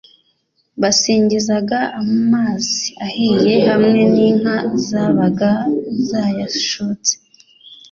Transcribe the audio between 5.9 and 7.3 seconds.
zayashotse